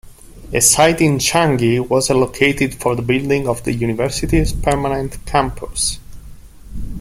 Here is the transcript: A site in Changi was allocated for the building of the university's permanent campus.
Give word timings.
A 0.51 0.59
site 0.59 0.99
in 1.01 1.19
Changi 1.19 1.79
was 1.79 2.09
allocated 2.09 2.73
for 2.73 2.95
the 2.95 3.03
building 3.03 3.47
of 3.47 3.63
the 3.65 3.71
university's 3.71 4.51
permanent 4.51 5.23
campus. 5.27 5.99